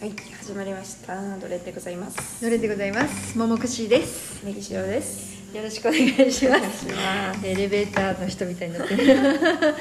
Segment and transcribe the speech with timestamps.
[0.00, 1.36] はい始まりました。
[1.36, 2.42] どれでございます。
[2.42, 3.36] のれでございます。
[3.36, 4.42] ももくしです。
[4.42, 5.54] ネギ塩です。
[5.54, 6.56] よろしくお願いします。
[6.56, 7.46] お願いします。
[7.46, 9.04] エレベーターの人みたいになってる。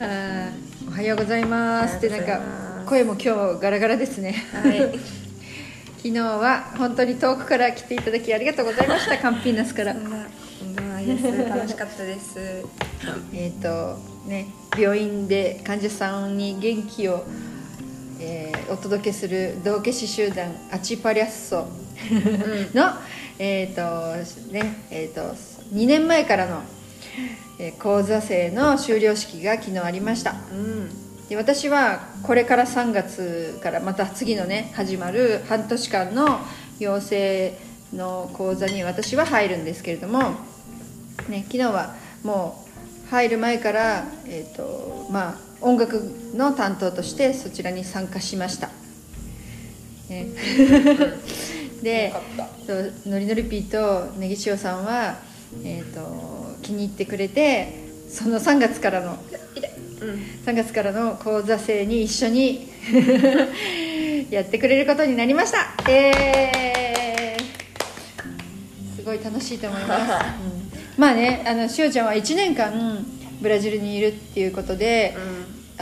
[0.00, 1.98] あーおはようございます。
[1.98, 2.88] ってなんおはようございかます。
[2.88, 3.20] 声も今
[3.54, 4.44] 日ガラガラですね。
[4.54, 4.78] はい。
[6.02, 9.18] 昨日は本当に遠くから来ていただきありがとうございました。
[9.22, 9.92] カンピーナスから。
[9.92, 10.26] そんな
[10.58, 12.40] とんでもないです楽しかったです。
[13.32, 17.51] えっ、とね病院で患者さんに元気を、えー
[18.72, 21.68] お届けする道化師集団アチパリャッソ。
[22.74, 22.92] の、
[23.38, 23.82] えっ、と
[24.50, 25.20] ねえっ、と
[25.74, 26.62] 2年前からの、
[27.58, 30.34] えー講座生の修了式が昨日ありました。
[30.50, 31.28] うん。
[31.28, 36.40] で私はこれから3月からまた次のね始まる半年間の
[36.78, 37.58] 養成
[37.92, 40.30] の講座に私は入るんですけれども、
[41.28, 42.64] ね、昨日はも
[43.06, 46.02] う入る前から、えーとまあ、音楽
[46.34, 48.68] の担当としてそちらに参加しました、
[50.08, 50.26] ね、
[51.82, 52.48] でよかった。
[52.66, 55.18] そうのりのりピーとネギ塩さんは、
[55.64, 59.18] えー、と気に入ってくれてその3月からの
[59.56, 59.70] 痛い。
[60.02, 60.20] うん。
[60.44, 62.68] 3月からの講座生に一緒に
[64.30, 65.74] やってくれることになりました。
[65.90, 70.12] えー、すごい楽しいと思います、
[70.96, 71.00] うん。
[71.00, 73.04] まあねあのしおちゃんは1年間
[73.40, 75.16] ブラジルにいるっていうことで、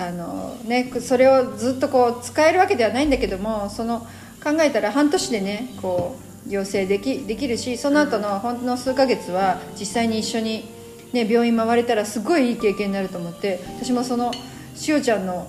[0.09, 4.01] あのね、それをずっとこう使えるわけではないんだけどもその
[4.43, 6.17] 考えたら半年でねこ
[6.49, 10.65] う養成できできるしその後のほんの数ヶ月は実際に一緒に、
[11.13, 14.33] ね、病院回れたらすごいいい経験になると思って私もその
[14.75, 15.47] しおちゃんの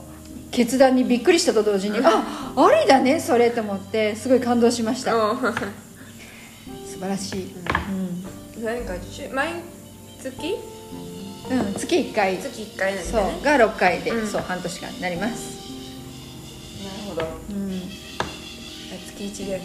[0.52, 5.16] 決断にびっくりしたと同時にあありだねそれと思ってすごい感動しました。
[5.16, 5.38] うん。
[6.85, 7.55] 素晴らしい、
[8.61, 8.85] なん。
[8.85, 9.53] かしゅ毎
[10.22, 10.80] 月？
[11.52, 12.38] うんうん、月1回。
[12.38, 14.27] 月1回なんそうが6回で、うん。
[14.27, 15.59] そう半年間になります、
[16.83, 17.27] なるほど。
[17.49, 17.81] うん、
[19.17, 19.61] 月1で。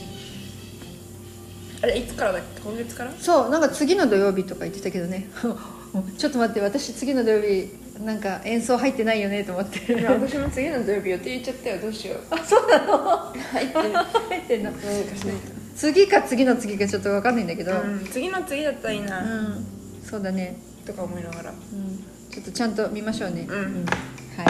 [1.82, 2.60] あれいつからだっけ？
[2.62, 3.12] 今月から？
[3.18, 5.28] そうなんか次の土曜日とか言ってたけどね。
[6.18, 7.70] ちょっと待って私次の土曜日
[8.04, 9.78] なんか演奏入ってないよねと思って。
[10.04, 11.80] 私も次の土曜日予定言っちゃったよ。
[11.80, 12.18] どうしよう。
[12.34, 13.32] あそうなの？
[13.52, 13.92] 入ってる。
[14.28, 14.72] 入ってんの？
[14.72, 15.36] どうにかしない
[15.76, 17.72] 次か次の次かちょっと分かんないんだけど。
[17.72, 19.66] と、うん、次の次だったらいいな、うん。
[20.02, 21.50] そうだね、とか思いながら。
[21.50, 23.46] うん、ちょっとちゃんと見ましょうね。
[23.48, 23.84] うん。
[23.84, 24.46] はい。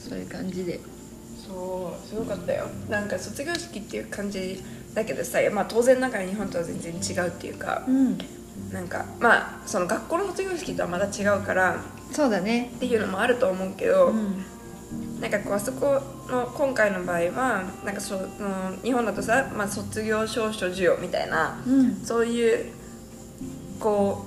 [0.00, 0.80] そういう感じで。
[1.46, 2.66] そうすごかったよ。
[2.88, 4.62] なんか卒業式っていう感じ
[4.94, 8.18] だけどさ、まあ、当然ながら日本とは全然違うっていうかうん。
[8.72, 11.80] なんかまあその学校の卒業式とはまた違うから
[12.12, 12.70] そうだね。
[12.76, 14.44] っていうのもあると思うけど、うん。
[15.20, 18.20] なんかこうあそこの今回の場合はなんかその
[18.82, 21.96] 日本だとさ、まあ、卒業証書授与みたいな、うん。
[21.96, 22.72] そういう
[23.78, 24.24] こ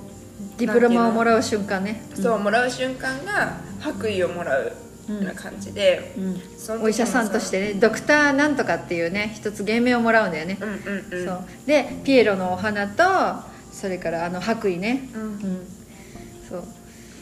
[0.58, 2.02] ディプロマをもらう瞬間ね。
[2.16, 4.72] うそうもらう瞬間が白衣をもらうよ
[5.20, 6.14] うな感じで、
[6.82, 11.26] お医者さんとしてねドクターなんとかっていうね一つ芸名をもらうんだよね、うんうんうん。
[11.26, 11.44] そう。
[11.66, 13.02] でピエロのお花と
[13.72, 15.08] それからあの白衣ね。
[15.14, 15.22] うん。
[15.22, 15.66] うん。
[16.48, 16.64] そう。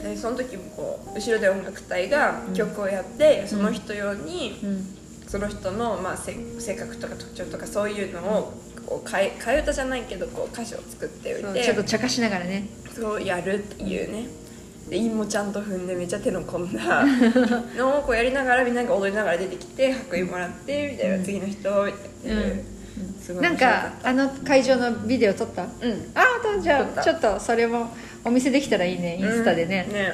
[0.03, 4.95] でその時もこう後ろで音楽隊が曲をやって、その人用に、うん。
[5.29, 8.55] その人の、まあ、せ性格とか特徴とかそういうのを
[8.89, 12.67] こう替え替え歌じゃないけどこう歌詞を作っておいてちょっと茶化しながらね。
[12.95, 14.27] そうやるっていうね。
[14.89, 17.05] で韻もちゃんと踏んでめっちゃ手の込んだ
[17.77, 22.65] のをこうやりながらみんなが踊りながら出てきて白衣もらってみたいな、次の人みたいなやってる、
[23.23, 25.65] すごいなんかあの会場のビデオ撮った？
[25.65, 25.69] うん。
[26.15, 27.95] ああとじゃあちょっとそれも
[28.25, 30.13] お見せできたらいいねインスタでね,、うんね。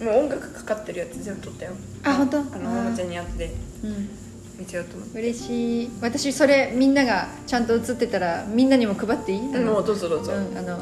[0.00, 0.06] うん。
[0.06, 1.72] もう音楽かかってるやつ全部撮ったよ。
[2.04, 2.38] あ本当？
[2.38, 3.50] あのおもちゃにあって。
[3.84, 4.08] うん
[4.62, 5.90] 見せようと思嬉しい。
[6.00, 9.66] 私それみんながちゃんと映ってたらみんなにも配っていい、うん。
[9.66, 10.80] もうどうぞどうぞ、うんあの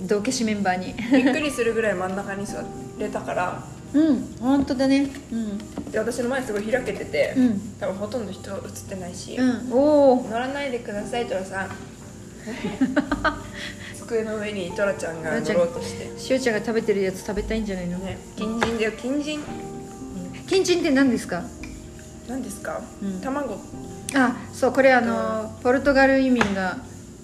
[0.00, 0.94] 同化師メンバーに。
[1.12, 2.62] びっくりするぐらい真ん中に座
[2.98, 3.62] れたから。
[3.94, 5.08] うん本当だね。
[5.30, 5.58] うん。
[5.92, 7.60] で私の前すごい開けてて、うん。
[7.78, 9.72] 多分ほとんど人映ってないし、うん。
[9.72, 11.70] おお乗らないでくださいトラさん。
[13.94, 16.18] 机の上にトラちゃんが乗ろうとして。
[16.18, 19.40] しおちゃんが食べてるやつ食べたいんじゃないの、ね金人だよ金人
[20.48, 21.44] キンチンって何ですか？
[22.28, 23.20] 何ですか、うん。
[23.20, 23.58] 卵。
[24.14, 26.78] あそうこれあの、ポルトガル移民が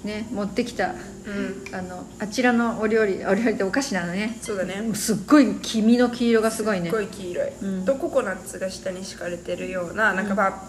[0.05, 0.95] ね持ってきた
[1.27, 1.75] うん。
[1.75, 4.39] あのあちらのお料理お料理ってお菓子なのね。
[4.41, 4.95] そうだね。
[4.95, 6.91] すっごい黄身の黄色がすごいね。
[6.91, 7.85] すっごい黄色い、うん。
[7.85, 10.63] とココナッツが下に敷かれてるようななんかまあ、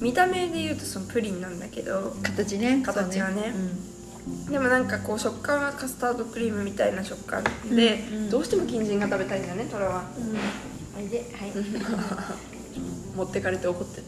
[0.00, 2.82] 見た目で言うとそのプリンなんだけど形ね。
[2.84, 3.54] 形はね。
[4.50, 7.98] でもなんかこう食感はカスタードクリームみたいな食感で、
[8.30, 9.66] どうしても金人が食べたいんだよね。
[9.70, 11.52] トラはうん、うん、おいではい、
[13.14, 14.04] 持ってかれて怒ってる。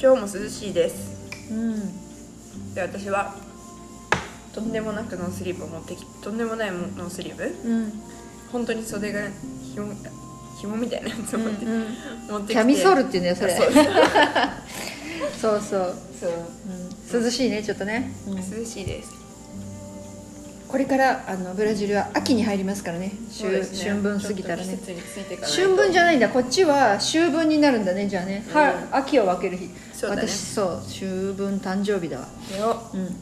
[0.00, 1.50] 今日も涼しいです。
[1.50, 2.74] うん。
[2.74, 3.34] で私は
[4.52, 7.44] とんでもなくノースリーブを持ってきとんでもないノースリーブ？
[7.68, 7.92] うん。
[8.52, 9.20] 本当に袖が
[9.62, 9.92] ひも
[10.60, 11.86] 紐みたいなやつを持って,、うんうん。
[12.30, 12.54] 持ってきて。
[12.54, 13.56] キャミソールっていうんだよそれ。
[13.56, 13.70] そう。
[15.40, 16.30] そうそう、そう。
[17.16, 17.24] うん。
[17.24, 18.36] 涼しいねちょっとね、うん。
[18.36, 19.23] 涼しいです
[20.74, 23.12] これからあのブラジルは秋に入りますからね。
[23.30, 23.90] そうですね。
[23.90, 24.76] 春分過ぎたらね。
[25.44, 26.28] 春分じゃないんだ。
[26.28, 28.56] こっちは秋分になるんだねじゃあね、うん。
[28.56, 29.70] は秋を分ける日。
[29.92, 30.22] そうだね。
[30.22, 31.04] 私そう秋
[31.36, 32.26] 分誕生日だわ。
[32.58, 32.82] よ。
[32.92, 33.00] うん。
[33.02, 33.14] おめで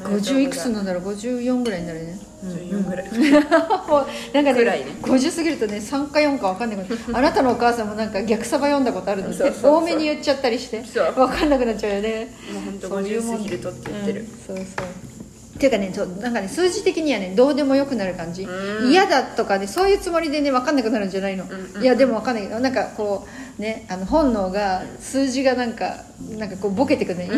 [0.00, 0.32] とうございます。
[0.32, 2.50] 50いくつなんだろう？54ぐらいになるね、うん。
[2.50, 4.86] 14ぐらい、 もうなんかねくらいね。
[5.02, 9.74] 50過ぎるとね3か4か分かんないこと あなたのお母さんもなんか逆サバ読んだことあるんですそうそうそう。
[9.76, 10.82] 多めに言っちゃったりして。
[10.82, 12.34] 分かんなくなっちゃうよね。
[12.52, 14.26] もう本当そういうもん50過ぎるとって言ってる、うん。
[14.44, 15.15] そうそう
[15.56, 18.42] っていうかねそうなんかね数字的にはねどうでもよくなる感じ。
[18.42, 18.90] うん。
[18.90, 23.26] 嫌だとかねそういうつもりでね分かんなくなるんじゃないの、んうんいやでも分かんないけどなんかこ
[23.58, 26.04] うねあの本能が数字がなんか
[26.38, 27.28] なんかこうボケてくね、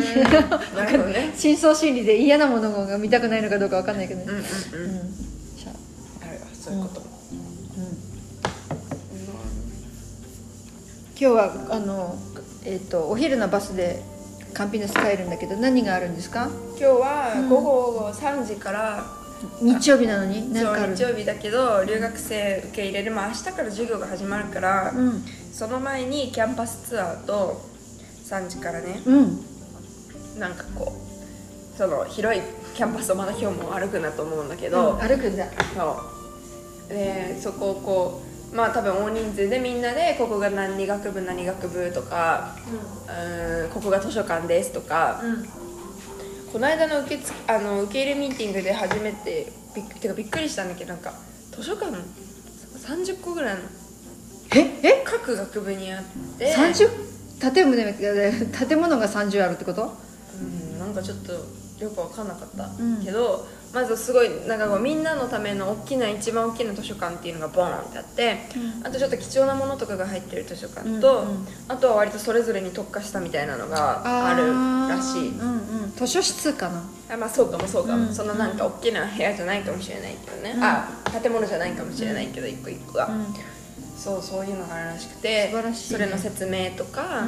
[1.06, 1.32] ね。
[1.36, 4.26] 深層心理で嫌なものが見たくないのかどうか分かんないけどね。
[4.28, 4.90] うんうんうん。
[4.90, 4.98] うん。
[5.56, 7.00] しゃあるわそういうこと。
[7.00, 7.06] も、
[11.16, 12.16] 今日はあの、
[12.64, 14.02] えっとお昼のバスで
[14.58, 16.48] カンピナス帰るんだけど何があるんですか？
[16.70, 19.04] 今日は午後3時から、
[19.62, 25.22] 日曜日なのに何か日曜日だけど留学生受け入れる、まあ、明日から授業が始まるから、うん。
[25.52, 27.60] その前にキャンパスツアーと
[28.24, 29.00] 3時からね。
[29.06, 29.38] うん。
[30.40, 32.42] なんかこうその広い
[32.74, 35.46] キャンパスをまだ今日も歩くなと思うんだけど、歩くんだ。
[35.76, 36.00] そ
[36.90, 36.92] う。
[36.92, 42.56] でそこをこうまあ多分大人数でみんなでここが何学部何学部とか、
[43.06, 45.46] うん、ここが図書館ですとか、うん。
[46.52, 51.12] この間の受けあの受け入れミーティングで初めてびってかびっくりしたんだけどなんか
[51.50, 53.60] 図書館30個ぐらいの
[54.56, 54.60] え？
[54.82, 55.02] え？
[55.04, 56.04] 各学部にあっ
[56.38, 56.54] て。
[56.54, 59.92] 30建物建物が30あるってこと？
[60.40, 63.04] うんなんかちょっとよく分かんなかった、うん。
[63.04, 68.38] けどまずすごいなんかこうみんなのための大きな一番大きな図書館っていうのがボーンってあって、
[68.82, 71.46] あとちょっと貴重なものとかが入ってる図書館と、うんうん。
[71.68, 74.54] あとは割とそれぞれに特化したみたいなのがある
[74.88, 75.28] らしい。
[75.38, 75.92] うんうん。
[75.94, 76.82] 図書室かな。
[77.10, 78.14] あまあそうかもそうかも、うん。
[78.14, 80.64] そのなんか大きな部屋じゃないかもしれないけどね、うん。
[80.64, 80.88] あ
[81.22, 83.26] 建物じゃないかもしれないけど、一個一個が、うん。
[83.98, 85.74] そうそういうのがあるらしくてね。
[85.74, 87.24] それの説明とか、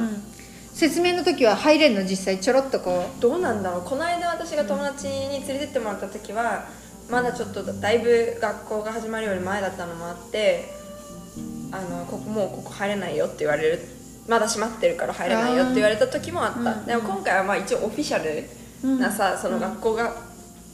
[0.73, 3.81] 説明の時は入れるの実際ちょろっとこどうなんだろう。
[3.83, 6.65] この間私が友達に連れてってもらった時は
[7.09, 10.69] まだちょっとだいぶ学校が始まるより前だったのもあって
[11.71, 13.79] あのここもうここ入れないよって言われる。
[14.27, 16.85] まだ閉まってるから入れないよって言われた時もあった、うん。
[16.85, 20.15] でも今回はまあ一応オフィシャルなさ、その学校が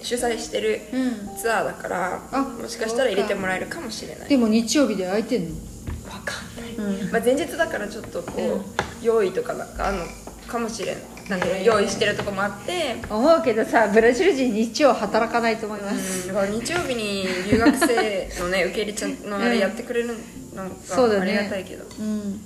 [0.04, 4.30] 主催してるう、うん、ツアーだから、あもしかしたら入れてもらえるかもしれない。
[4.30, 5.56] でも日曜日で空いてんの？
[5.56, 7.12] わかんない、うん。
[7.12, 8.62] まあ、前日だからちょっとこう、うん
[9.08, 10.06] 用意とかなんかあるの
[10.48, 10.98] かもしれん。
[11.30, 21.32] なんか用意してるとこもあって、思うけどさブラジル人日曜働かないと思います、うん、だから日曜日に留学生のね 受け入れちゃんのあれやってくれるのがあそうだね。
[21.34, 22.40] りがたいけど、っうん。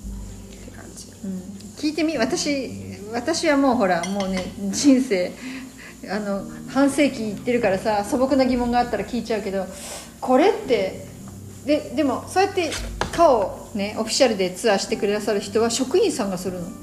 [0.65, 1.13] て感じ。
[1.23, 1.43] うん。
[1.77, 2.71] 聞いてみ私
[3.13, 5.31] 私はもうほらもうね人生
[6.09, 9.67] あの半世紀いってるからさ素朴な疑問があったら聞いちゃうけど
[10.19, 11.05] これって
[11.65, 12.71] ででもそうやって
[13.11, 16.65] 顔ねオフィシャルでツアーしてくださる人は職員さんがするの。
[16.65, 16.81] うん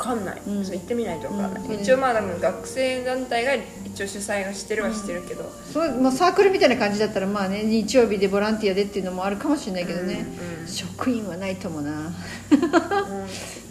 [0.00, 0.64] 分かんない、うん。
[0.64, 1.82] 行ってみないと分かんない、うん。
[1.82, 3.54] 一応まあ多分学生団体が
[3.84, 10.26] 一応主催がしてるはしてるけど、そうまあ、サークルみたいな感じだったらまあね日曜日でボランティアでっていうのもあるかもしれないけどね、
[10.62, 12.12] うん職員はないともな。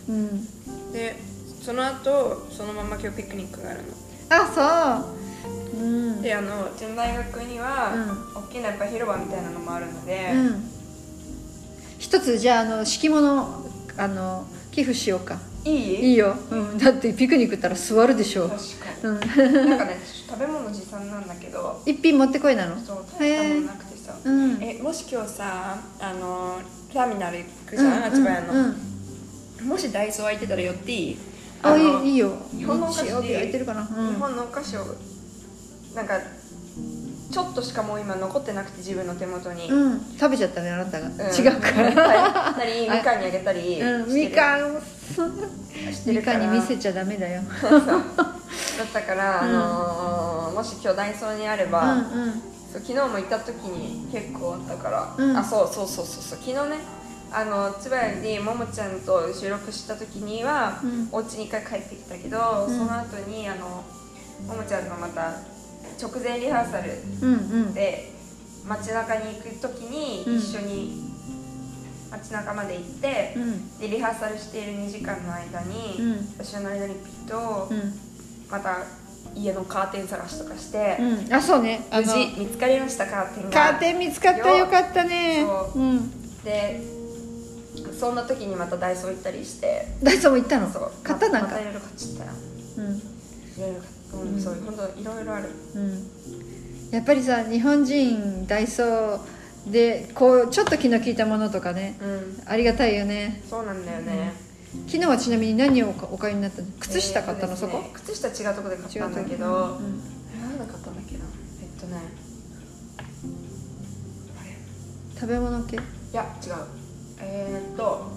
[0.07, 0.15] うん。
[0.15, 0.91] うん。
[0.91, 1.15] で
[1.63, 3.87] その後そのまま今日ピクニックがあるの。
[4.29, 5.03] あ
[5.73, 5.81] そう。
[5.81, 6.21] うん。
[6.21, 7.93] であのうちの大学には、
[8.35, 10.78] 大きなやっぱ広場みたいなのもあるので、うん
[12.09, 13.63] 一つじゃああの敷物
[13.95, 15.37] あの寄付しようか。
[15.63, 15.95] いい？
[16.11, 18.65] いいよ、うん、だってピクニック行ったら座るでしょ確か
[19.03, 19.19] うん。
[19.19, 21.83] になんかね食べ物持参なんだけど。
[21.85, 22.79] 一品持ってこいなの？
[22.79, 24.57] そう大したものなくてさ、うん。
[24.63, 26.59] えもし今日さあの
[26.91, 28.03] ターミナル行くじゃん、うん。
[28.05, 29.67] あちばやの、うん。
[29.67, 31.17] もしダイソー空いてたら寄っていい？
[31.61, 32.31] あのいいよ。
[32.57, 34.85] 日本のお菓子で空いてるかな、うん、日本のお菓子を
[35.93, 36.19] なんか
[37.31, 41.13] ちょっとしかもう今残ってなくて自分の手元に、うん、食べちゃったねあなたが、うん。
[41.13, 42.03] 違うから、
[42.53, 42.87] はい。
[42.87, 42.97] 何？
[42.97, 44.81] みかんにあげたりうん、みかん
[46.07, 47.43] みるかんに見せちゃダメだよ。
[47.61, 52.01] だったから、あのーもし今日ダイソーにあれうんば、うん。
[52.71, 55.37] そう昨日も行った時に結構あったから、うん。
[55.37, 56.39] あそうそうそうそうそう。
[56.39, 56.77] 昨日ね
[57.31, 61.09] あの千葉屋にももちゃんと収録した時には、うん。
[61.11, 62.77] お家に一回帰ってきたけど、うん。
[62.77, 63.83] その後にあの
[64.47, 65.33] ももちゃんのまた
[66.01, 68.11] 直前リハーサルで
[68.67, 70.37] 街中に行く時にうん。
[70.37, 71.09] 一緒に
[72.11, 73.77] 街中まで行って、うん。
[73.79, 76.27] でリハーサルしている2時間の間に、うん。
[76.37, 77.93] 私の間にピッと、うん。
[78.49, 78.77] また
[79.35, 81.85] 家のカーテン探しとかして、うん、あそうね。
[81.91, 83.49] 無事見つかりましたカーテンが。
[83.51, 85.45] カーテン見つかったよかったね。
[85.45, 86.43] そううん。
[86.43, 86.81] で
[87.99, 89.85] そんな時にまたダイソー行ったりして。
[90.01, 90.69] ダイソーも行ったの？
[90.71, 90.91] そう。
[91.03, 91.49] 買ったなんか？
[91.49, 92.31] またいろいろ買っちゃったよ。
[92.77, 92.95] うん。
[92.95, 93.01] い
[93.59, 95.49] ろいろ買ったうん、そう本当いろいろある。
[95.75, 96.07] うん。
[96.91, 99.19] やっぱりさ日本人ダイソー
[99.71, 102.41] でこうちょっと気の利いたものとかねうん。
[102.45, 103.41] ありがたいよね。
[103.49, 104.33] そうなんだよね、
[104.87, 106.67] 昨日はちなみに何をお買いになったの？
[106.79, 107.83] 靴下買ったの、えーとですそこ？
[107.83, 110.01] ね靴下違うとこで買ったんだけど、うんうん
[110.37, 111.25] えなんだ買ったんだっけな
[111.61, 112.01] えっとね
[115.15, 115.79] 食べ物系、い
[116.13, 116.53] や違う。
[117.19, 118.09] えー、っと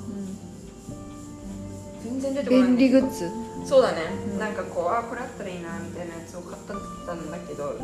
[2.03, 2.63] 全然出てこない。
[2.63, 3.31] 便利グッズ、
[3.65, 4.39] そうだね、うん。
[4.39, 6.63] なんかこうあこれあったらいいなみたいなやつを買っ
[7.07, 7.79] たんだけど、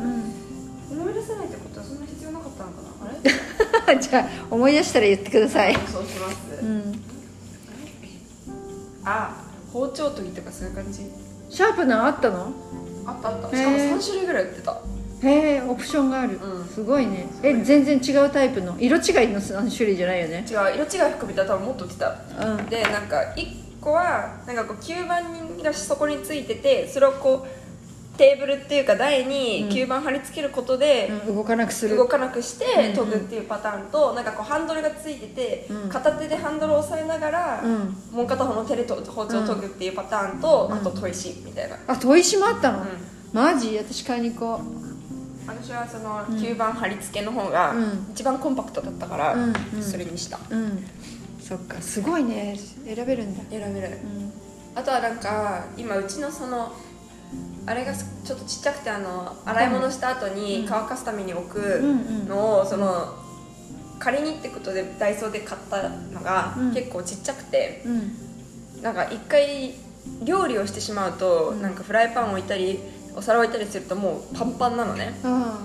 [0.91, 3.11] 思い出せないってことはそんな必要なかったのかな？
[3.87, 3.99] あれ？
[4.01, 7.03] じゃあ思い出したら言ってください、そうします、うん、
[9.05, 11.03] あ包丁研ぎとかそういう感じ？
[11.49, 12.51] シャープナーあったの？
[13.05, 13.57] あったあった。
[13.57, 14.81] しかもへー3種類ぐらい売ってた。
[15.21, 16.65] へえオプションがある、うん。
[16.67, 17.27] すごいね。
[17.43, 18.77] え全然違うタイプの。
[18.79, 20.45] 色違いの3種類じゃないよね。
[20.49, 22.15] 違う色違い含めたら多分もっと売ってた。
[22.39, 22.65] うん。
[22.67, 31.35] でなんか1個はなんかこう吸盤がそこについててそれをこうテーブルっていうか台に吸盤貼り付けることで、うん。
[31.37, 31.95] 動かなくする。
[31.95, 35.89] 動かなくしてうん研ぐっていうパターンと、なんかこうハンドルがついてて、うん。
[35.89, 37.95] 片手でハンドルを押さえながら、うん。
[38.11, 40.77] もう片方の手でと包丁を研ぐっていうパターンと、うん。
[40.77, 42.87] あと砥石みたいな、あ砥石もあったの、うん。
[43.31, 43.77] マジ？
[43.77, 44.61] 私買いに行こ
[45.47, 48.07] 私はその吸盤貼り付けの方がうん。
[48.11, 49.53] 一番コンパクトだったから、うん。
[49.75, 49.81] うん。
[49.81, 50.37] それにした。
[50.49, 50.85] ううん
[51.49, 52.55] そっかすごいね。
[52.85, 53.43] 選べるんだ。
[53.49, 53.87] 選べる。
[53.87, 54.31] うん。
[54.75, 56.71] あとはなんか今うちのその
[57.65, 61.81] あれがちょっとちっちゃくてあの洗い物した後に乾かすために置く
[62.27, 63.15] のをその
[63.97, 66.73] 仮にってことでダイソーで買ったのがうん。
[66.73, 68.83] 結構ちっちゃくてうん。
[68.83, 69.73] なんか一回
[70.23, 71.63] 料理をしてしまうとうん。
[71.63, 72.79] なんかフライパン置いたり
[73.15, 75.19] お皿置いたりするともうパンパンなのね。
[75.23, 75.59] あ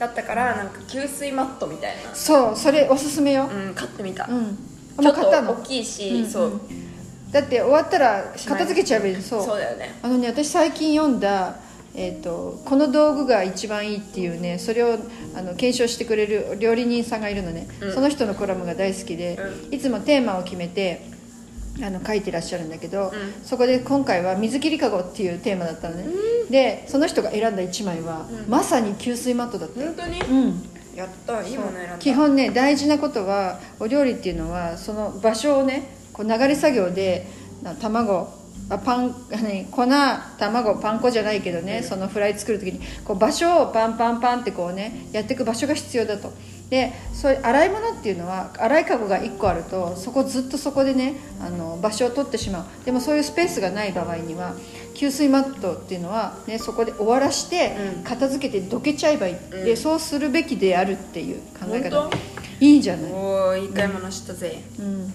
[0.00, 3.46] だったからなんか吸水マットみたいあそうそれおすすめよ。
[3.46, 4.26] なうん買ってみた。
[4.28, 4.46] うん、あ
[5.02, 6.60] ちょっと大きいし、うんそう、うん
[7.30, 9.44] だって終わったら片付けちゃえばいいそう。
[9.44, 9.94] そうだよね。
[10.02, 11.56] あのね私最近読んだ、
[11.94, 14.98] えーと「この道具が一番いい」っていうねそれを
[15.34, 17.92] あの検証してくれる料理人さんがいるのね、うん。
[17.92, 19.38] その人のコラムが大好きで、
[19.70, 21.02] いつもテーマを決めて
[21.82, 23.12] あの書いてらっしゃるんだけど、ん。
[23.44, 26.06] そこで今回は水切りかごっていうテーマだったのね、
[26.48, 28.50] でその人が選んだ1枚は、うん。
[28.50, 29.92] まさに給水マットだったよ。
[29.94, 30.22] 本当に？
[30.22, 30.62] うん
[30.98, 31.98] やったいいもの選んだ。
[31.98, 37.26] 基本ね大事なことはお料理っていうのはその場所をねこう流れ作業で
[37.62, 38.37] な卵
[38.70, 46.32] あパン何粉卵パン粉じゃないけどね、そのフライ作る時にこう場所をパンパンパンってこうねやっていく場所が必要だと。
[46.68, 52.84] でそういう洗い物っていうのは洗いかごが1個あるとそこずっとそこでねあの場所を取ってしまう。
[52.84, 54.54] でもそういうスペースがない場合には
[54.94, 58.04] 給水マットっていうのは、ね、そこで終わらしてうん。
[58.04, 59.64] 片付けてどけちゃえばいい、うん。
[59.64, 62.02] でそうするべきであるっていう考え方。
[62.02, 62.10] 本
[62.60, 65.14] いいんじゃない、おーいい買い物したぜ、うん。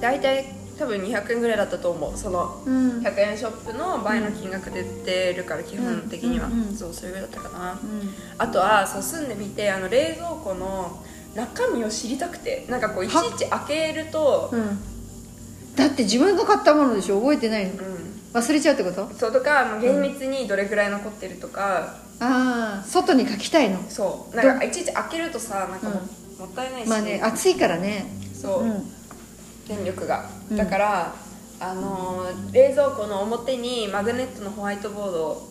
[0.00, 0.44] 大体
[0.78, 2.16] 多分200円ぐらいだったと思う。
[2.16, 3.00] そのうん。
[3.00, 7.78] 100円ショップの倍の金額で売ってるから基本的には、そうそれぐらいだったかな、うん。
[8.38, 11.02] あとはそう住んでみてあの冷蔵庫の
[11.34, 12.66] 中身を知りたくて。
[12.68, 14.78] なんかこういちいち開けるとうん。
[15.76, 17.20] だって自分が買ったものでしょ？
[17.20, 17.72] 覚えてないの。
[17.72, 17.78] うん、
[18.32, 19.08] 忘れちゃうってこと？
[19.14, 23.82] そうとか厳密にどれぐらい残ってるとか、ああ外に書きたいの？
[23.88, 24.36] そう。
[24.36, 28.06] なんかいちいち開けるとさなんかも,、もったいないし、まあね暑いからね。
[28.34, 28.92] そう、うん
[29.68, 30.56] 電力が、うん。
[30.56, 31.14] だから、
[31.60, 35.48] あのー冷蔵庫の表にマグネットのホワイトボードを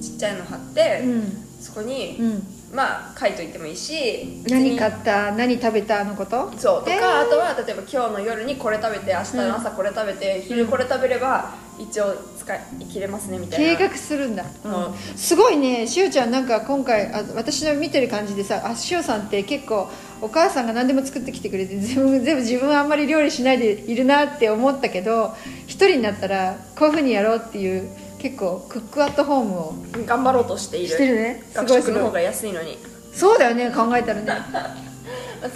[0.00, 1.22] ちっちゃいの貼って、うん。
[1.60, 2.42] そこに、うん。
[2.74, 6.52] まあ書いといてもいいし何買った何食べたのこと？
[6.58, 6.80] そう。
[6.80, 7.20] とか、えー。
[7.22, 12.60] あとは例えば今日の夜にこれ食べて明日の朝これ食べて、昼これ食べれば一応使い
[12.92, 13.76] 切れますねみたいな。
[13.76, 14.94] 計画するんだ、うん。
[15.16, 15.86] すごいね。
[15.86, 19.88] しおちゃんなんか今回あ私の見てる感じでさあしおさんって結構
[20.20, 25.34] お母さんが何でも作ってきてくれて 全部全部自分はあんまり料理しないでいるなって思ったけど
[25.66, 29.74] 一人になったらこういうふうにやろうっていう結構クックアットホームを
[30.06, 30.88] 頑張ろうとしている。
[30.88, 31.42] してるね。
[31.50, 31.94] す学ごいすごい。
[31.94, 32.78] 食の方が安いのに。
[33.14, 34.26] そうだよね考えたらね。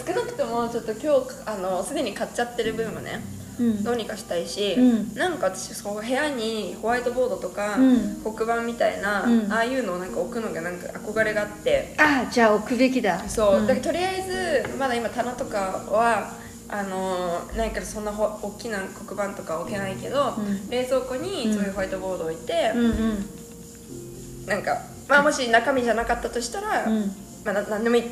[0.06, 1.08] 少なくともちょっと今日
[1.44, 3.41] あのすでに買っちゃってる分をねうん
[3.84, 5.14] どうにかしたいし、うん。
[5.14, 8.22] なんか私そう部屋にホワイトボードとか、うん。
[8.24, 9.52] 黒板みたいな、うん。
[9.52, 11.94] ああいうのをなんか置くのがなんか憧れがあって。
[11.98, 13.28] ああじゃあ置くべきだ。
[13.28, 13.66] そう、ん。
[13.66, 15.58] だからとりあえずまだ今棚とか
[15.90, 16.32] は
[16.68, 20.70] あのーないからそんなほ大きな黒板とか置けないけど、うん。
[20.70, 24.46] 冷蔵庫にそういうホワイトボードを置いて、うんうん。
[24.46, 24.78] なんか、
[25.08, 27.12] まあ、もし中身じゃなかったとしたら、うん。
[27.44, 28.02] まあ、な何でもいい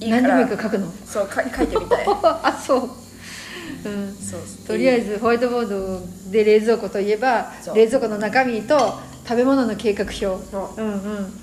[0.00, 0.92] いいか何でもいらいか書くの？
[1.06, 2.06] そうか書いてみたい。
[2.22, 2.90] あそう
[3.84, 4.14] うん。
[4.14, 4.40] そう。
[4.66, 7.76] とりあえずホワイトボードで冷蔵庫といえばそう。
[7.76, 8.78] 冷蔵庫の中身と
[9.24, 10.20] 食べ物の計画表。
[10.20, 10.80] そう。
[10.80, 11.42] うんうん。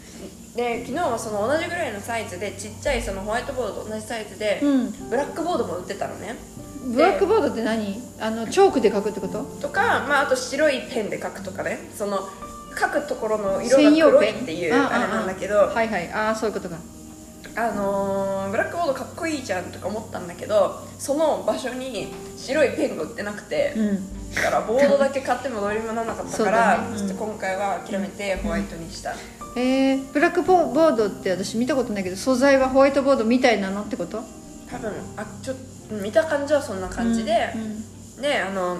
[0.55, 5.09] で昨日はその同じぐらいのサイズでちっちゃいそのホワイトボードと同じサイズで、うん。
[5.09, 6.35] ブラックボードも売ってたのね。
[6.93, 8.01] ブラックボードって何？
[8.19, 9.43] あのチョークで書くってこと？
[9.61, 11.77] とか、まあ、あと白いペンで書くとかね。
[11.95, 12.19] その
[12.79, 14.33] 書くところの色が専用ペン？
[14.33, 15.57] 黒いっていうあれなんだけど。
[15.57, 16.11] はいはい。
[16.11, 16.77] ああそういうことか
[17.55, 24.33] あのーブラックボードかっこいいじゃんとか思ったんだけどその場所に白いペンが売ってなくて、うん。
[24.33, 26.87] だからボードだけ買ってもどうにもならなかったから、だね。
[26.91, 29.13] うんちょっと今回は諦めてホワイトにした、
[29.55, 34.21] えー、ブラックボードって私見たことないけど素材はホワイトボードみたいなのってこと？
[34.69, 34.91] 多分。
[35.17, 35.55] あちょ
[36.01, 38.21] 見た感じはそんな感じで、うん。
[38.21, 38.77] であの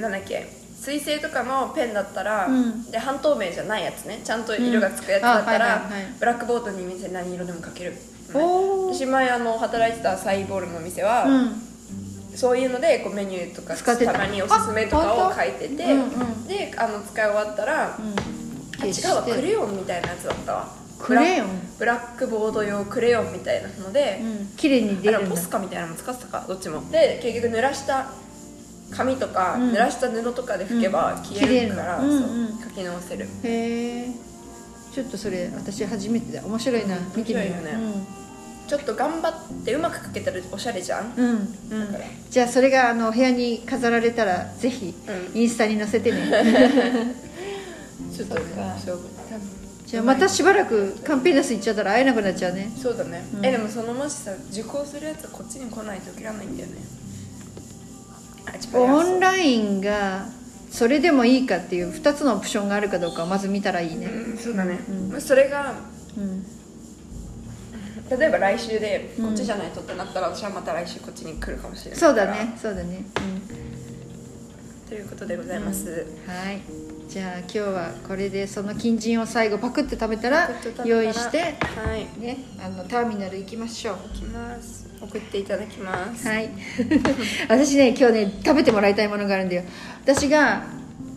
[0.00, 0.55] なんだっけ
[0.86, 2.90] 水性とかのペンだったら、うん。
[2.92, 4.20] で半透明じゃないやつね。
[4.22, 6.12] ちゃんと色がつくやつだったら、うんあはいはいはい。
[6.20, 7.94] ブラックボードに見せ何色でも描ける、
[8.32, 8.94] おー。
[8.94, 11.62] 私前あの働いてたサイボールのお店は、うん。
[12.36, 13.96] そういうのでこうメニューとかた。
[13.96, 16.46] たまにおすすめとかを書いてて、うんうん。
[16.46, 18.14] であの使い終わったら、うん。
[18.80, 20.68] あ違うわクレヨンみたいなやつだったわ。
[21.00, 21.48] クレヨン？
[21.78, 24.46] ブラックボード用クレヨンみたいなので、うん。
[24.56, 25.30] 綺麗に出るんだ。
[25.30, 26.88] ポスカみたいなのも使ってたかどっちも。
[26.90, 28.06] で結局濡らした
[28.90, 29.70] 紙とか、うん。
[29.72, 33.26] 濡らした布とかで拭けば消えるから、うん書き直せる。
[33.42, 34.10] へえ。
[34.92, 36.44] ちょっとそれ私初めてだ。
[36.44, 37.50] 面白いな見てみよう。
[37.50, 38.26] 面白いよね。
[38.66, 41.48] ちょっと頑張ってうまく書けたらおしゃれじゃん、うん、
[42.28, 44.92] じゃあそれがあの部屋に飾られたらぜひ
[45.34, 46.26] うインスタに載せてね。
[48.14, 48.36] ちょっと
[49.86, 52.72] じゃあまたしばらくカンペーナス行っちゃったら会えなくなっちゃうね。
[52.76, 53.46] そうだね、うん。
[53.46, 56.74] えでもそのもしさ受講するやつはこっちに来ないと受けられないんだよね
[58.74, 60.26] オンラインが
[60.70, 64.06] それでもいいかっていう2つのオプションがあるかどうかをまず見たらいいね。
[64.06, 65.08] うんそうだね、うん。
[65.10, 65.74] まあそれが
[66.16, 66.44] うん。
[68.18, 69.26] 例えば来週でうん。
[69.26, 73.04] こっちじゃないとってなったら、私はまた来週こっちに来るかもしれないそうだねそうだね。
[74.88, 76.32] ということでございます、うん。
[76.32, 80.50] はいじゃあ今日はこれでその金人を最後パクって食べたら
[80.84, 82.20] 用意してはい。
[82.20, 83.96] ねあのターミナル行きましょう。
[84.12, 84.88] 行きます。
[85.00, 86.26] 送っていただきます。
[86.26, 86.50] はい。
[87.48, 89.62] 私ね今日ね食べてもらいたいものがあるんだよ。
[90.02, 90.64] 私が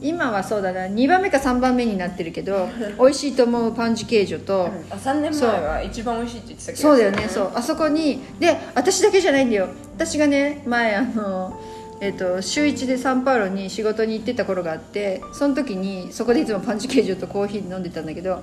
[0.02, 6.82] 今はそうだな2番目か3番目になってるけど 美味しいと思うパンジケージョと、あ3年前は一番美味しいって言ってたけど。
[6.84, 7.52] そうだよねそう。
[7.56, 9.68] あそこにで私だけじゃないんだよ。
[9.96, 11.60] 私がね前あの
[12.02, 18.42] えっと週1でサンパウロに仕事に行ってた頃があってその時にそこでいつもパンチケージョとコーヒー飲んでたんだけど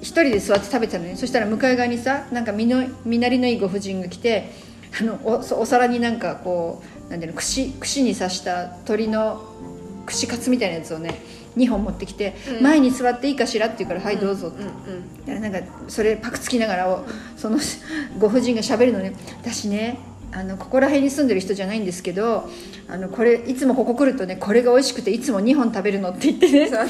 [0.00, 1.16] 一人で座って食べてたのね。
[1.16, 4.50] そしたら向かい側にさなんか身の身なりのいいご婦人が来て
[5.00, 9.42] あのおそお皿になんかこうなんていうの串串に刺した鶏の
[10.06, 11.20] 串カツみたいなやつをね
[11.56, 12.62] 2本持ってきて、うん。
[12.62, 15.42] 前に座っていいかしらって言うから「はいどうぞ」ってうんうん。
[15.42, 17.04] なんかそれパクつきながらを
[17.36, 17.58] その
[18.18, 19.12] ご婦人がしゃべるのね。
[19.42, 19.98] 私ね
[20.32, 22.48] あのここら辺に住んでる人じゃないんですけど
[22.88, 26.88] あのこれいつもここ来るとねこれが美味しくていつも2本食べるのって言ってねそう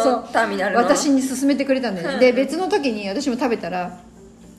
[0.00, 0.28] そう。
[0.32, 0.82] ターミナルの。
[0.82, 2.18] 私に勧めてくれたんだよね。
[2.20, 3.98] で別の時に私も食べたら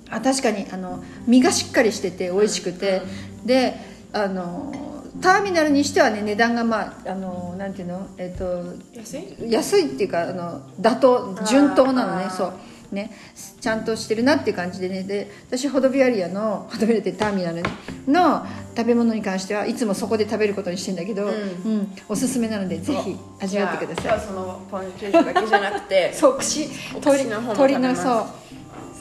[0.10, 3.02] あ確かにあの身がしっかりしてて美味しくて、
[3.46, 3.76] で
[4.12, 4.74] あの
[5.22, 8.08] ターミナルにしてはね値段がまああのなんていうの？
[8.18, 8.64] えっ、と
[8.96, 9.52] 安い？
[9.52, 12.28] 安いっていうかあの妥当順当なのね。
[12.36, 12.54] そう
[12.92, 13.12] ね
[13.60, 15.04] ちゃんとしてるなっていう感じでね。
[15.04, 17.64] で私ホドビアリアのホドビアリアってターミナル、ね、
[18.08, 21.32] の食べ物に関してはいつもそこで食べることにしてんだけど、うん。
[21.32, 21.34] う
[21.82, 24.04] んおすすめなのでぜひ味わってください。
[24.04, 28.26] じゃあそのパンケーキだけじゃなくて そう串お鳥串の方鳥のそう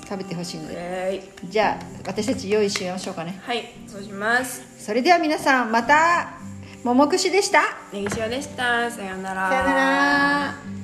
[0.08, 0.74] 食べてほしいので。
[0.76, 3.40] えじゃあ私たち用意しましょうかね。
[3.42, 4.62] はいそうします。
[4.78, 6.38] それでは皆さんまた
[6.84, 7.62] もも串でした。
[7.92, 8.90] ネギ塩でした。
[8.90, 9.48] さようなら。
[9.48, 10.77] さよなら